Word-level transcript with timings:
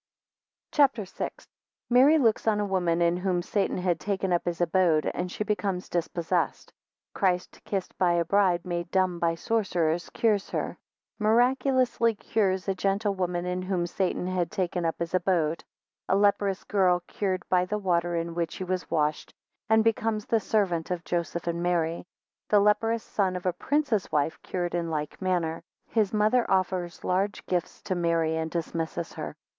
CHAPTER 0.71 1.05
VI. 1.05 1.25
1 1.25 1.29
Mary 1.91 2.17
looks 2.17 2.47
on 2.47 2.59
a 2.59 2.65
woman 2.65 3.03
in 3.03 3.17
whom 3.17 3.43
Satan 3.43 3.77
had 3.77 3.99
taken 3.99 4.33
up 4.33 4.43
his 4.45 4.59
abode, 4.59 5.05
and 5.13 5.31
she 5.31 5.43
becomes 5.43 5.89
dispossessed. 5.89 6.71
5 7.13 7.13
Christ 7.13 7.61
kissed 7.65 7.95
by 7.99 8.13
a 8.13 8.25
bride 8.25 8.65
made 8.65 8.89
dumb 8.89 9.19
by 9.19 9.35
sorcerers, 9.35 10.09
cures 10.09 10.49
her. 10.49 10.69
11 11.19 11.19
Miraculously 11.19 12.15
cures 12.15 12.67
a 12.67 12.73
gentlewoman 12.73 13.45
in 13.45 13.61
whom 13.61 13.85
Satan 13.85 14.25
had 14.25 14.49
taken 14.49 14.85
up 14.85 14.97
his 14.97 15.13
abode. 15.13 15.59
16 16.09 16.15
A 16.15 16.15
leprous 16.17 16.63
girl 16.63 17.03
cured 17.05 17.47
by 17.47 17.65
the 17.65 17.77
water 17.77 18.15
in 18.15 18.33
which 18.33 18.55
he 18.55 18.63
was 18.63 18.89
washed, 18.89 19.35
and 19.69 19.83
becomes 19.83 20.25
the 20.25 20.39
servant 20.39 20.89
of 20.89 21.03
Joseph 21.05 21.45
and 21.45 21.61
Mary. 21.61 21.97
20 22.49 22.49
The 22.49 22.59
leprous 22.59 23.03
son 23.03 23.35
of 23.35 23.45
a 23.45 23.53
prince's 23.53 24.11
wife 24.11 24.41
cured 24.41 24.73
in 24.73 24.89
like 24.89 25.21
manner. 25.21 25.61
37 25.89 25.99
Has 25.99 26.11
mother 26.11 26.49
offers 26.49 27.03
large 27.03 27.45
gifts 27.45 27.83
to 27.83 27.93
Mary, 27.93 28.35
and 28.35 28.49
dismisses 28.49 29.13
her. 29.13 29.35